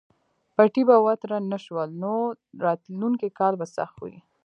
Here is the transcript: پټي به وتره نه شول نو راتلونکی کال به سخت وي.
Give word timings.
پټي 0.55 0.83
به 0.89 0.95
وتره 1.05 1.37
نه 1.51 1.57
شول 1.65 1.89
نو 2.01 2.13
راتلونکی 2.65 3.29
کال 3.39 3.53
به 3.59 3.65
سخت 3.75 3.95
وي. 4.03 4.15